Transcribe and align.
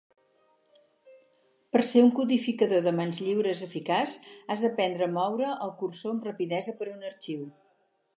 Per 1.75 1.81
a 1.81 1.85
ser 1.89 2.01
un 2.05 2.07
codificador 2.19 2.81
de 2.87 2.93
manis 2.99 3.19
lliures 3.25 3.61
eficaç, 3.67 4.15
has 4.55 4.63
d'aprendre 4.67 5.07
a 5.09 5.11
moure 5.19 5.53
el 5.67 5.75
cursor 5.83 6.15
amb 6.17 6.27
rapidesa 6.29 6.75
per 6.81 6.89
un 6.95 7.07
arxiu. 7.11 7.45